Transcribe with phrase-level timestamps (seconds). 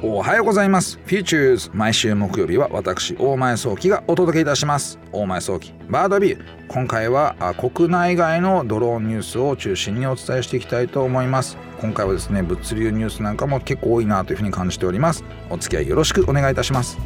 [0.00, 1.00] おはようございます。
[1.06, 5.00] Futures 毎週木曜日は私大前早期がお届けいたします。
[5.10, 6.44] 大前早期バードビュー。
[6.68, 11.56] 今回は国内外のドローンニュースを中心にお伝えしていきたいと思います。
[11.80, 15.24] 今回はですね物流ニュースなんかも結構多いなというふうに感じております。
[15.50, 16.98] お付き合いよろしくお願いいたします。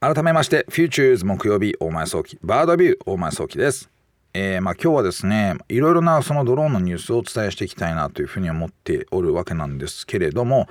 [0.00, 2.96] 改めまして Futures 木曜日大前早期バードビュー。
[3.04, 3.90] 大前早期です
[4.32, 10.68] えー、まあ、今日はですねいろいろなそのドローンのニュースをお伝えしていきたいなというふうに思っておるわけなんですけれども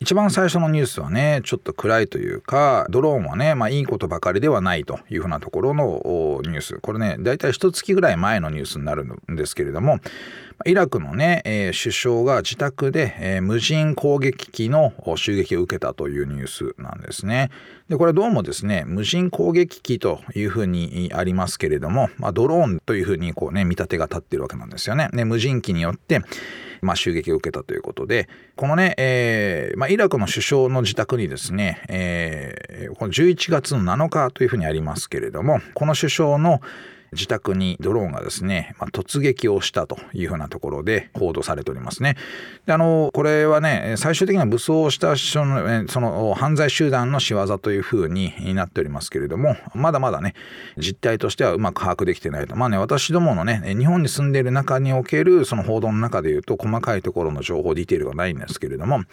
[0.00, 5.84] 一番最初のニュースはねちょっと暗いというかドローンはね、まあ、いいことばかりではないというふうなところの
[6.44, 6.78] ニュース。
[6.80, 9.98] これねだいたい一月ぐらい前のニュースになるんですけれども
[10.66, 17.50] イラクのね、えー、首相が自宅で、えー、無人攻撃機の襲撃を受けたというニュースなんですね。
[17.88, 25.08] でこれどうもですね無人攻撃機というふうにありますけれども、まあ、ドローンというふうにこうね見立てが立っているわけなんですよね。
[25.12, 26.20] で無人機によって
[26.82, 36.60] まあ、襲撃を受けたということでこのね、えーまあ、イラクの首相の自宅にですね、えー、この11月の7日というふうにありますけれどもこの首相の
[37.12, 42.16] 自宅にドローンがですね、まあ、突撃をしたというふうなところで報道されておりますね。
[42.66, 50.34] であのこれはね最終的には武装したそのその犯罪集団の仕業というふうになっておりますけれどもまだまだね
[50.76, 59.04] 実態としてはうまく把握できてないとまあね私どものね日本に住んでいる中におけるその報道の中でいうと細かいところの情報ディテールがないんですけれども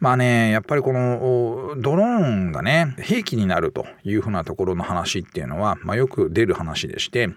[0.00, 7.30] まあねやっぱりこのドローンがね兵器になるというふうなところの話っていうのは、まあ、よく出る話でして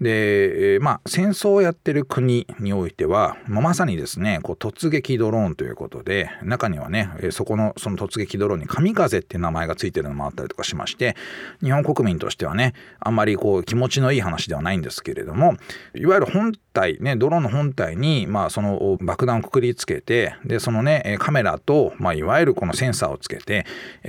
[0.00, 11.16] で、まあ、戦争をやってる国においては、まさにですね、こう突撃ドローンということで、中にはね、そこのその突撃ドローンに神風っていう名前がついてるのもあったりとかしまして、
[11.62, 15.56] 日本国民としてはね、あんまりこう気持ちのいい話ではないんですけれども、
[15.94, 23.66] いわゆる本体、ね、ドローンの本体に、まあ、その爆弾をくくりつけて、で、そのね、カメラと、まあ、いわゆるこのセンサーをつけて、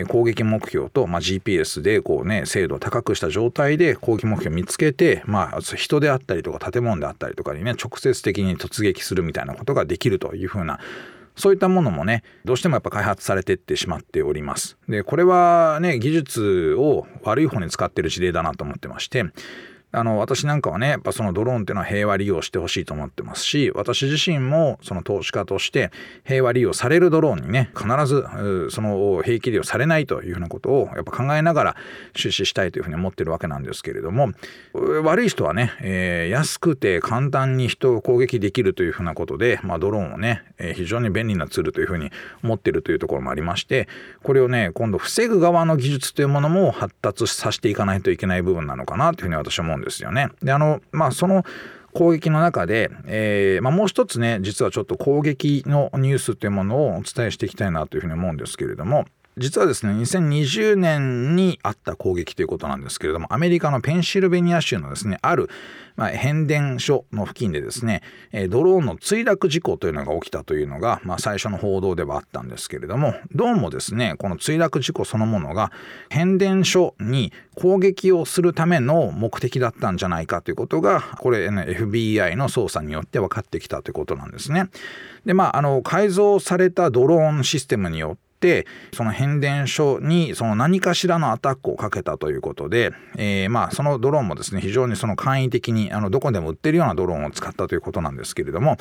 [0.08, 10.80] 攻撃目標と、まあ、GPS でこうね、精度を高くした状態で攻撃目標を見つけて、まあ、人であったりとか建物であったりとかにね直接的に突撃するみたいなことができるというふうな
[11.36, 14.78] そういったものもねどうしてもやっぱ開発されてってしまっております。
[14.90, 19.26] でこれはね技術を悪い方に使ってる事例だなと思ってまして
[19.92, 25.92] あの私なんかはねやっぱそのドローンっていうのは平和利用してほしいと思ってますし私自身もその投資家として
[26.26, 31.76] 平和利用されるドローンにね必ずその兵器利用されないというふうなことをやっぱ考えながら
[32.16, 34.32] 出資したいというふうに思ってるわけなんですけれども
[35.04, 42.12] 悪い人はね、えー、安くて簡単に人を攻撃できるというふうなことで、まあ、ドローンをね、えー、非常に便利なツールというふうに
[42.44, 43.88] 思ってるというところもありまして
[44.22, 50.30] これをね今度防ぐ側の技術というものも発達させていかないといけない部分なのかなというふうに私は思うんですですよね。
[50.42, 51.44] であのまあその
[51.94, 59.06] 攻撃の中で、えーまあ、もう一つね実はちょっと攻撃のニュースというものをお伝えしていきたいなというふうに思うんですけれども
[59.40, 65.50] 実はですね2020年にあった攻撃ということなんですけれどもアメリカのペンシルベニア州のですねある、
[65.96, 68.04] まあ、変電所の付近でですね
[68.50, 75.72] ドローンの墜落事故というのが起きたというのが、まあ、最初の報道ではあったんですけれどもどうもですねこの墜落事故そのものが
[76.10, 84.70] 変電所に攻撃をするための目的だったんじゃないかということがこれ、ね、FBI の捜査によって分かってきたということなんですね。
[85.26, 98.78] でまああの改造されたドローンシステムによってってその変電所にその何かしらのアタックをかけたということで、えー、まあそのドローンもですね非常にその簡易的にあのどこでも売ってるようなドローンを使ったということなんですけれども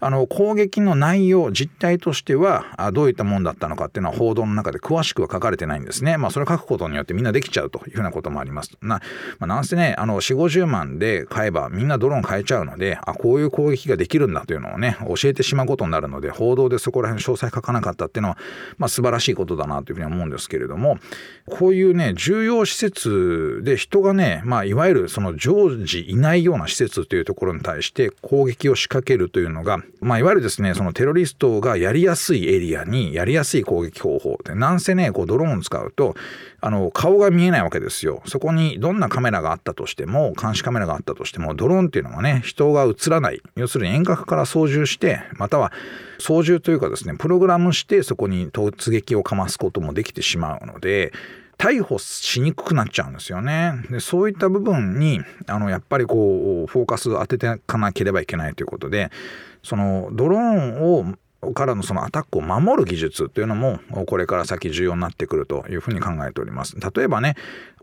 [0.00, 6.18] あの攻撃の内容実態としてはどういったもんだったのかっていうのは報道の中で詳しくは書かれてないんですね。
[6.18, 8.72] まあそれを書くことによってみんなできちゃうというふうなこともあります。
[8.82, 9.00] な,、
[9.38, 18.38] まあ、なんせねあの4 5 0万で買えばみんなドローン買えちゃうのであこういう攻撃ができるんだというのをね教えてしまうことになるので報道でそこら辺詳細書かなかったっていうのは、
[18.76, 20.98] まあ、素晴らしいことだなというふうに思うんですけれども
[21.46, 34.38] こういうね重要施設で人がね、まあ、いわゆるその常時いないような施設というところに対して攻撃を仕掛けるというのが、まあ、いわゆるですねそのテロリストがやりやすいエリアにやりやすい攻撃方法。
[34.44, 36.16] でなんせねこうドローンを使うと
[36.60, 45.72] あの顔が見えないわけですよそこにどんなカメラがあったとしても監視カメラがあったとしてもドローンっていうのはね人が映らない要するに遠隔から操縦してまたは
[46.18, 51.12] 操縦というかですねプログラムしてそこに突撃をかますこともできてしまうので
[51.58, 53.72] 逮捕しにくくなっちゃうんですよね。
[53.90, 59.10] でそういった部分にあのやっぱりこうフォーカス当てていかなければいけないということで
[59.64, 61.14] そのドローンを
[61.54, 66.76] からのそのアタックを守る技術というのもこれから先重要になってくるというふうに考えております。
[66.78, 67.36] 例えばね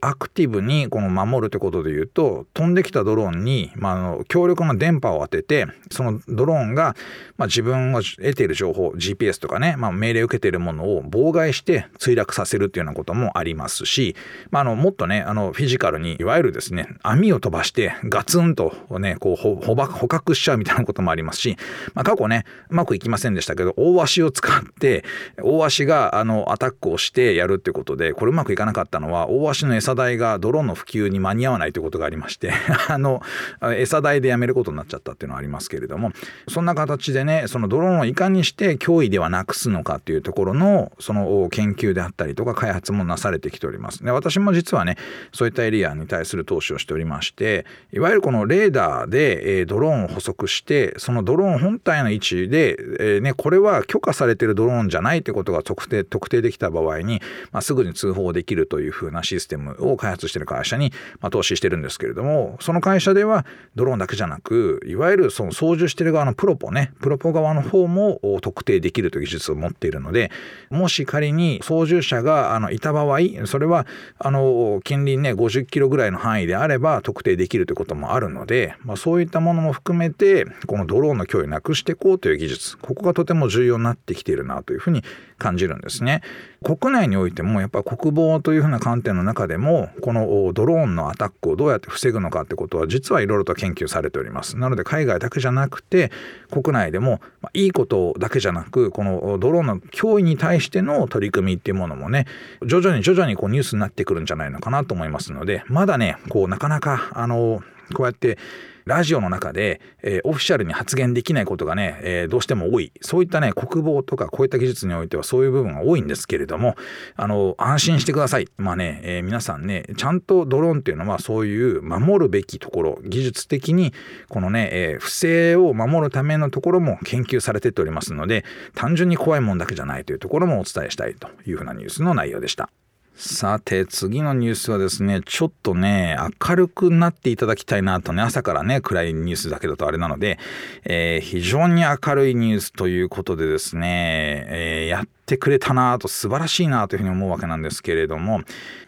[0.06, 6.96] アクティブにこの守るってことで言うと飛んできたドローンに、まあ、あの強力な電波を当ててそのドローンが、
[7.38, 14.16] まあ、自分が得ている情報 GPS とかね、まあ、命令を受けているものを妨害して墜落させるっていうようなこともありますし、
[14.52, 21.57] まあ、あのもっとねあのフィジカルにいわゆるですね網を飛ばしてガツンとねこう捕捕獲しちゃうみたいなこともありますし、
[21.96, 25.04] まあ、過去ねうまくいきませんでしたけど大足を使って
[25.42, 32.51] 大足があのアタックをしてやるってことでこれうまくいかなかったのは大足の餌代がドローンの普及に間に合わないということがありまして
[32.89, 33.21] あの
[33.62, 36.12] 餌代でやめることになっちゃったっていうのはありますけれども
[36.47, 44.03] そんな形でねそのドローンをいかにして脅威ではなくすのかっていうところのその研究であったりとか開発もなされてきております。
[44.03, 44.97] で私も実はね
[45.31, 57.21] そういったエリアに対する投資をしておりましていわゆるこのレーダーで、ドローンを捕捉してそのドローン本体の位置で、え、ね、これは許可されてるドローンじゃないってことが特定特定できた場合に、
[57.51, 63.45] まあ、すぐに通報できるというふうなシステムを開発してる会社に、まあ、投資してるんですけれどもその会社では
[63.75, 70.31] ドローンだけじゃなくいわゆるその操縦してる側のプロポねプロポ側の方も特定できるという技術を持っているので
[70.69, 73.85] もし仮に操縦者があのいた場合それは
[74.19, 85.03] あの近隣ね50キロぐらいの範囲であれば特定できるということもあるので、まあ、そういったものも含めてこのドローンの脅威をなくしていこうという技術ここがとても重要になってきているなというふうに
[85.37, 86.21] 感じるんですね。
[86.63, 94.57] 国内においてもやっぱ国防というふうな観点の中でもこのドローンのアタックをどうやって防ぐのかってことは実はいろいろと研究されております。
[94.57, 96.11] なので海外だけじゃなくて
[96.49, 97.21] 国内でも
[97.53, 102.25] いいことだけじゃなくこのドローンの脅威に対しての取り組みっていうものもね
[102.65, 107.61] 徐々に徐々にこうニュースになってくるんじゃないのかなと思いますのでまだねこうなかなかあの
[107.93, 108.37] こうやって
[108.85, 116.75] ラジオの中で、えー、オフィシャルに発言できないことがね、えー、どうしても多いそういったね国防とかこういった技術においてはそういう部分が多いんですけれども
[117.15, 123.91] あの安心してくださいまあね、えー、皆さんねちゃんとドローンっていうのはそういう守るべきところ技術的に
[124.29, 128.45] このね、え不正を守るためのところも研究されてっておりますので
[128.75, 132.69] 単純に怖いもんだけじゃないというところもお伝えしたいというふうなニュースの内容でした。
[133.17, 140.38] さて次のニュースはですねちょっとね明るくなっていただきたいなとね朝からね暗いニュースだけだとあれなので、
[140.83, 148.41] えー、非常に明るいニュースということでですね、えやってくれたなと素晴らしいなというふうに思うわけなんですけれども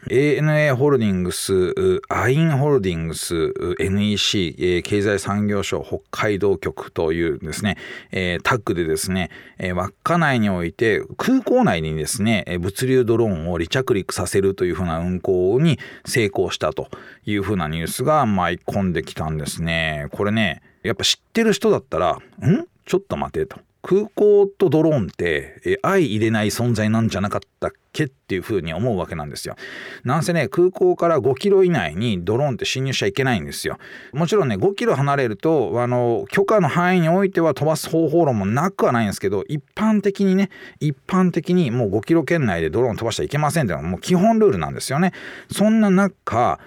[0.09, 1.73] ANA ホールディングス
[2.09, 7.77] アインホールディングス NEC、え、経済産業省北海道局というですね、
[8.11, 16.89] え、タッグでですね、え、稚内において空港内にですね物流ドローンを離着陸させるというふうな運行に成功したと
[17.25, 20.07] いうふうなニュースが舞い込んできたんですね。
[20.11, 22.67] これねやっぱ知ってる人だったら「ん？
[22.85, 23.66] ちょっと待て」と。
[23.87, 29.55] 空港とドローンってえ相入れない存在なんじゃなかったっけっていうふうに思うわけなんですよ。
[30.03, 33.77] なんせね空港から5キロ以内にドローンって侵入しちゃいけないんですよ。
[34.11, 40.49] もちろんね5キロ離れるとあの許可の範囲においては飛ばす方法論もなくはないんですけど一般的にね
[40.81, 45.13] 一般的にもう5キロ圏内でドローン飛ばしちゃいけませんっていうのはもう基本ルールなんですよね。
[45.49, 46.59] そんな中、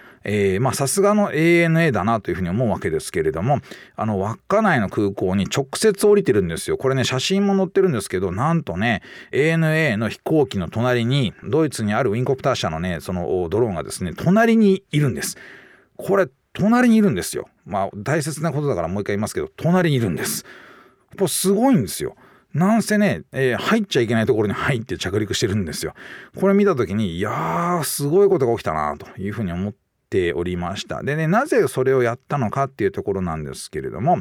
[0.75, 3.61] さすがの ANA だなというふうに思うわけですけれども
[3.97, 6.77] あの稚内の空港に直接降りてるんですよ。
[6.77, 9.03] これね写真も載ってるんですけどなんとね
[9.33, 15.39] ANA の飛行機の隣にドイツにあるウィンコプター社のねそのドローンがですね隣にいるんです。
[15.97, 17.49] これ隣にいるんですよ。
[17.65, 20.45] まあ大切なことだからもう一回言いますけど隣にいるんです。
[21.13, 22.15] これすごいんですよ。
[22.53, 25.95] なんせね、えー、入っちゃいけないところに入って着陸してるんですよ。
[26.39, 31.03] これ見た時にいやーすごいことが起きたなというふうに思ってておりました。
[31.03, 34.19] でね、なぜそれをやったのかっていうところなんですけれども、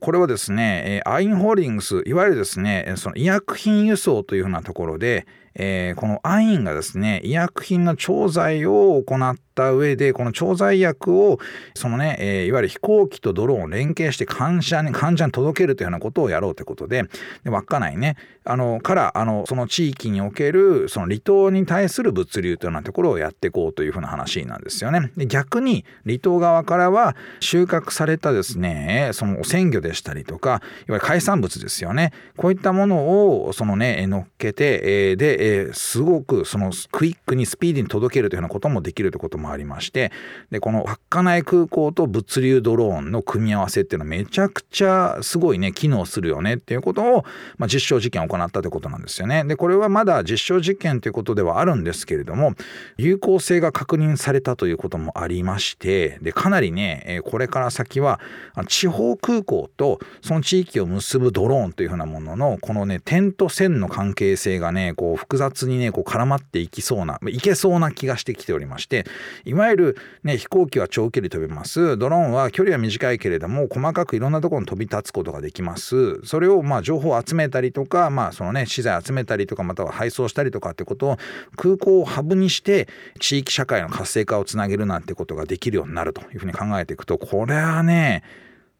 [0.00, 5.26] これはですね、アインホールディングス、いわゆるですね、その医薬品輸送というふうなところで、
[5.58, 11.38] えー、このアインがですね、医薬品の調剤を行った上でこの調剤薬を
[11.74, 17.04] そのね、えー、いわゆる飛行機とドローンを連携して患者に患者に届けるというようなことをやろうということで
[17.42, 25.10] で稚内ねあのからあのその地域におけるその離島に対する物流というようなところをやっていこうというふうな話なんですよね。
[25.16, 40.10] で逆に離島側からは収穫されたですねその鮮魚でしたりとかいわゆる海産物ですよねこういったものをそのね乗っけて、えー、で、えー、すごくそのクイックにスピーディーに届けるというようなこともできるということもありまして
[40.50, 47.24] でこの稚内空港と物流ドローンの組み合わせっていうのはめちゃくちゃすごいね機能するよねっていうことを、
[47.58, 49.44] まあ、実証実験を行ったということなんですよね。
[49.44, 52.54] でこれはまだ実証実験ということではあるんですけれども
[52.96, 58.20] 有効性が確認されたということもありましてでかなりねえこれから先は
[58.66, 69.04] 地方空港とその地域を結ぶドローンというふうなもののこのね点と線の関係性がねこう複雑にねこう絡まっていきそうないけそうな気がしてきておりまして
[69.44, 71.96] いわゆる、ね、飛行機は長距離飛べます。
[71.98, 76.20] ドローンは距離は短いけれども細かくいろんなところに飛び立つことができます。
[76.24, 81.16] それをまあ情報を集めたりとか、まあそのね、資材集めたりとかまたは配送したりとかってことを
[81.56, 82.88] 空港をハブにして
[83.20, 88.22] 地域社会の活性化をつなげるなんてことができるようになるというふうに考えていくとこれはね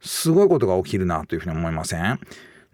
[0.01, 2.21] すごいことが起きるなというふうに思いません？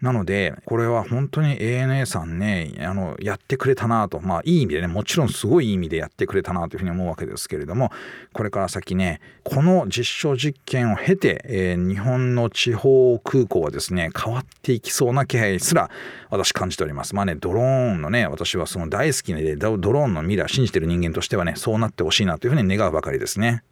[0.03, 7.89] なのでこれは本当に ANA さんねあのやってくれたなとまあいい意味でねもちろんすごいいい意味でやってくれたなというふうに思うわけですけれども
[8.33, 15.89] これから先ねこの実証実験を経て、えー、日本の地方空港はですね変わっていきそうな気配すら
[16.29, 23.63] 私感じておりますまあねドローンのね私はその大好きでドローンの未来を信じてる人間としてはねそうなってほしいなというふうに願うばかりですね。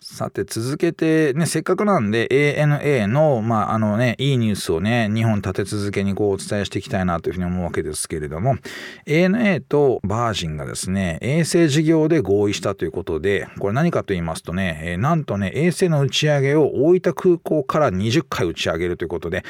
[0.00, 8.56] さて続けてねせっかくなんで ANA のまああのねいいニュースをね2本立て続けにこうお伝えしていきたいなというふうに思うわけですけれども
[9.06, 19.44] ANA とバージンがですね衛星事業で合意したということでこれ何かと言いますとね、えー、なんとね衛星の打ち上げを大分空港から20回打ち上げるということで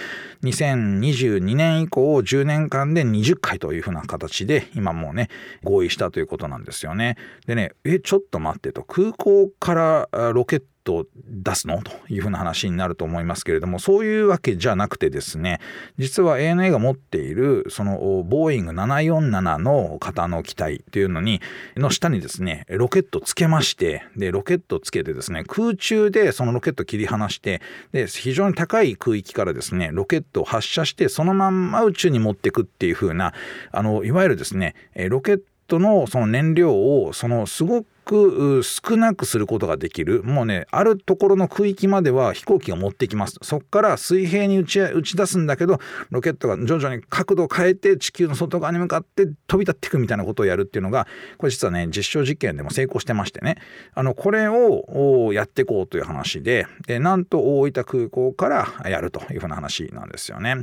[0.45, 5.29] 2022年以降10年間で20回というふうな形で今もうね
[5.63, 7.17] 合意したということなんですよね。
[7.47, 11.83] でねえちょっと待ってと空港からロケット出すの？
[11.83, 15.59] というふうな話になると思いますけれどもそういうわけじゃなくてですね
[15.99, 21.41] 実は ANA が持っているそのボーイング747の型の機体というのに
[21.77, 33.35] の下にですねロケットつけましてでロケットつけてですね空中でそのロケット切り離してで非常に高い空域からですねロケットを発射してそのまんま宇宙に持っていくっていう風な
[33.73, 34.77] あのいわゆるですね
[35.09, 40.23] ロケットのその燃料をそのすごくく少なくすることができる。
[40.25, 43.37] もうねあるところの区域までは飛行機が持ってきます。
[43.43, 45.79] そこから水平に打ち打ち出すんだけど
[46.11, 53.59] ロケットが徐々に角度を変えて地球の外側に向かって飛び立っていくみたいなことをやるっていうのがこれ実はね実証実験でも成功してましてね。
[53.95, 60.57] あのこれをやっていこうという話ででなんと大分空港からやるというふうな話なんですよね。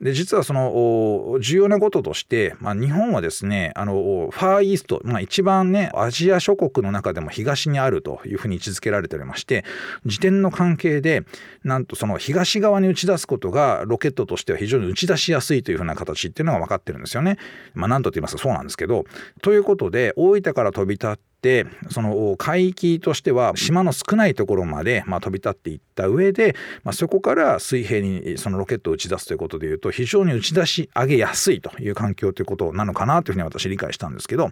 [0.00, 9.64] で実はその重要なこととして、まあ、日本はですねあのファーイースト、まあ、一番ねアジア諸国の中でも東にあるというふうに位置づけられておりまして
[10.06, 11.24] 時点の関係で
[11.64, 17.38] なんとその東側に打ち出すことがロケットとしては非常に打ち出しやすいというふうな形っていうのが分かってるんですよね。
[17.74, 19.04] まあ、なんと言いますかそうなんですけど
[19.42, 21.18] ということで大分から飛び立って
[21.90, 34.50] その海域としては島の少ないところまで、まあ、飛び立っていった上で、まあ、そこから水平にそのロケットを打ち出すということでいうと非常に打ち出し上げやすいという環境ということなのかなというふうに私理解したんですけど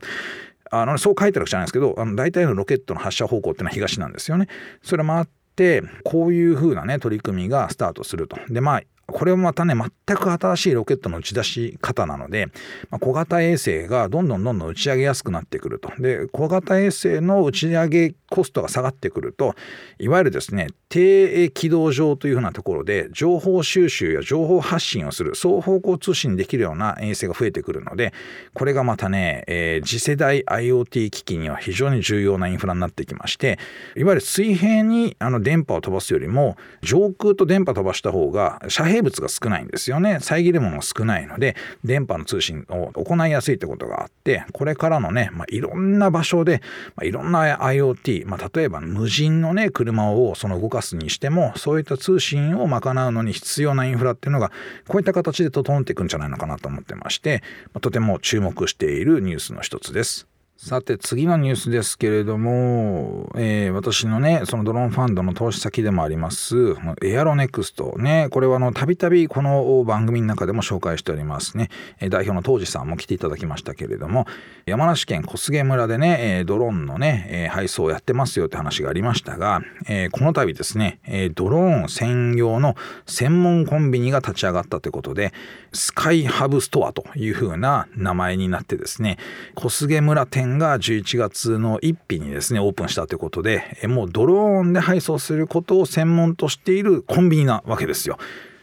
[0.71, 4.49] あのそう書いてるわけじゃないですけどあの大体のロケットの発射方向っていうのは東なんですよね。
[4.83, 8.37] それもあってこういう風なね取り組みがスタートすると。
[8.49, 12.47] でまあこれもまたね全く新しいロケットの打ち出し方なので、
[12.91, 15.91] まあ、小型衛星がどんどんどんどん打ち上げやすくなってくると。
[16.01, 19.55] で小型衛星の打ち上げコストが下がってくると
[19.99, 28.13] いわゆるですね低軌道上というふうなところで情報収集や情報発信をする双方向通信できるような衛星が増えてくるので
[28.55, 33.59] これがまたね、えー、次世代 IoT 機器には非常に重要なインフラになってきまして
[33.97, 46.63] いわゆる水平にあの電波を飛ばすよりも上空と電波飛ばした方が遮蔽生物が少ないんですよね遮るものが少ないので電波の通信を行いやすいってことがあってこれからのね、まあ、いろんな場所で、
[46.95, 54.51] まあ、いろんな IoT、まあ、例えば無人のね車をその動かすにしてもそういった通信を賄うのに必要なインフラっていうのが
[54.89, 57.43] こういった形で整っていくんじゃないのかなと思ってまして、
[57.75, 60.27] まあ、とても注目しているニュースの一つです。
[60.59, 66.57] さて次のニュースですけれども、えー、私のねそのドローンファンドの投資先でもあります
[67.05, 71.69] エアロネクストねこれはたびたびこの番組の中でも紹介しておりますね。
[72.09, 74.27] 代表の当時さんも来ていただきましたけれども
[74.65, 81.01] 山梨県小菅村でねドローンのね配送をやってますよって話がありましたが、えー、この度ですね
[81.35, 85.35] ドローン専用の専門コンビニが立ち上がったということで
[85.75, 89.19] スカイハブストアというふうな名前になってですね
[89.55, 98.19] 小菅村店店が11月の1日にですねオープンしたということでもうドローンで配送することを専門としているコンビニなわけですよ。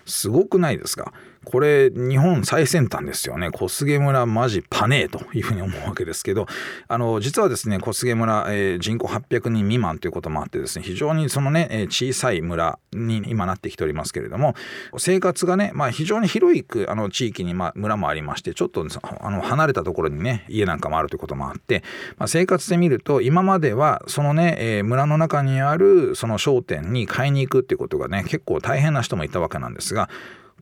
[0.06, 1.14] すごくないですか？
[1.44, 3.52] これ日本最先端ですよね。
[3.52, 6.48] 小菅村マジパネーというふうに思うわけですけど。
[6.88, 14.56] あの実はですね小菅村、えー、人口800人未満ということもあってですね非常にそのね、えー、小さい村に今なってきておりますけれども
[14.98, 18.86] 生活がね、まあ、非常に広いあの地域に、まあ、村もありましてちょっと
[19.22, 21.84] あの離れたところにね家なんかもあるということもあって、
[22.18, 30.10] まあ、生活で見ると今まではそのね、えー、村の中にあるその商店に買いに行くっていうことがね結構大変な人もいたわけなんですが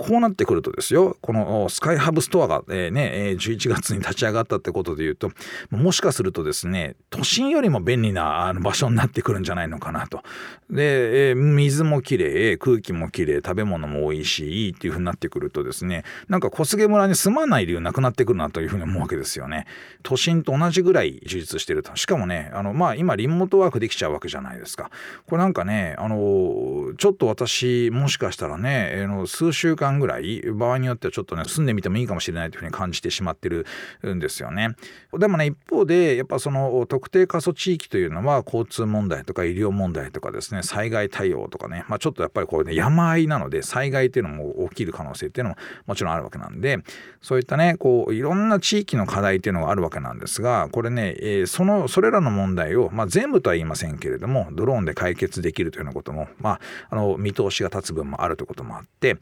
[0.01, 5.29] こうなってくるとですよこのスカイハブストアが、えー、ね11月に立ち上がったってことで言うと
[5.70, 10.24] もしかするとですね都心よりも便利な場所になってくるんじゃないのかなと。
[10.72, 19.67] で、えー、水もきれい空気もきれい食べ物も美味しいっていうふうになってくるとですねなんか小菅村に住まない理由なくなってくるなというふうに思うわけですよね。
[20.01, 24.89] 都心と同じぐらい充実してるとしかもねあのまあ今リモートワークできちゃうわけじゃないですか。
[25.27, 33.65] これなんかねあのちょっと私もしかしたらね、えー、の数週間ぐらい場合によってはちょっとね住んでみてもいいかもしれないというふうに感じてしまってる
[34.05, 34.75] んですよね。
[35.17, 45.55] でもね一方でやっぱその特定過疎地域というのは交通問題とか医療問題とかですね災害対応とかね、まあ、ちょっとやっぱりこうね山あいなので災害っていうのも起きる可能性っていうのも
[45.86, 46.79] もちろんあるわけなんで
[47.21, 59.17] そういったねこういろんな地域の課題っていうのがあるわけなんですがこれね、えー、そのそれらの問題を、まあ、全部とは言いませんけれどもドローンで解決できるというようなことも、まあ、あの見通しが立つ分もあるということもあって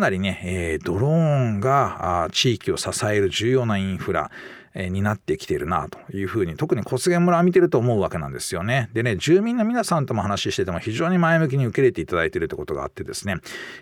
[0.00, 4.30] かなりね、えー、ドローンが地域を支える重要なインフラ
[4.72, 8.88] えになってきてるなというふうに特に小菅村を見てると思うわけなんですよね。
[8.94, 13.34] でね住民の皆さんとも話してても非常に前向きに受け入れていただいているってことがあってですね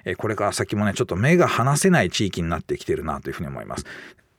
[0.04, 3.84] えこれから先もねちょっと目が離せない地域になってきてるなというふうに思います。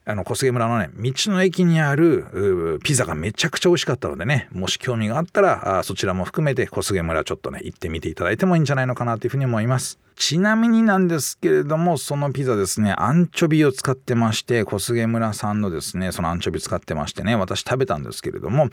[0.10, 10.00] あの小菅村のね道の駅にあるピザがめちゃくちゃ美味しかったのでねもし興味があったらあそちらも含めて小菅村ちょっとね行ってみていただいてもいいんじゃないのかなというふうに思います。
[10.16, 18.68] ちなみになんですけれどもそのピザですねアンチョビを使ってまして小菅村さんのですねそのアンチョビ使ってましてね私食べたんですけれども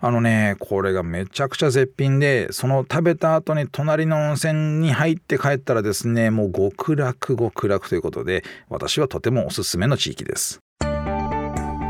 [0.00, 10.60] あのねこれがめちゃくちゃ絶品でその食べた後に隣の温泉に入って帰ったらですねもう極楽極楽ということで私はとてもおすすめの地域です。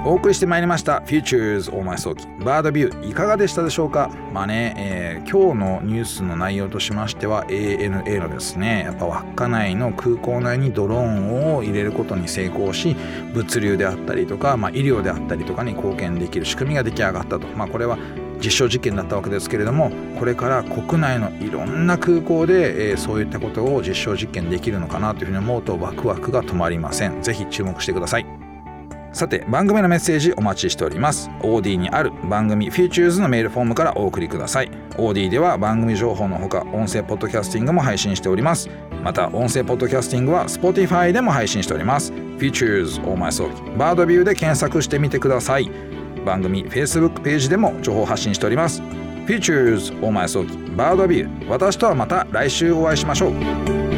[0.02, 4.10] お送りしてまいりました Futures 大前早期バードビューいかがでしたでしょうか？
[4.32, 12.96] まあね、えー、今日のニュースの内容としましては ANA のですねやっぱ稚内の空港内にドローンを入れることに成功し
[13.34, 17.46] 物流であったりとか、まあ、医療であったりとかに貢献できる仕組みが出来上がったと。
[17.48, 17.98] まあこれは
[18.42, 27.22] 実証実験だったわけですけれどもこれから国内のいろんな空港で、えー、そういったことを実証実験できるのかなというふうに思うとワクワクが止まりません。
[27.22, 28.39] 是非注目してください。
[29.12, 31.30] さて番組のメッセージお待ちしております。
[31.40, 34.70] OD にある番組 Futures のメールフォームからお送りください。
[34.96, 38.70] OD では番組情報のほか音声ポッドキャスティングも配信しております。
[39.02, 42.12] また音声ポッドキャスティングは Spotify でも配信しております。
[42.12, 45.70] Futures 大前早期バードビューで検索してみてください。
[46.24, 48.80] 番組 Facebook ページでも情報発信しております。
[49.26, 51.48] Futures 大前早期バードビュー。
[51.48, 53.89] 私とはまた来週お会いしましょう。